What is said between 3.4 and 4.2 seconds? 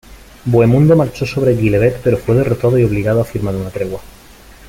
una tregua.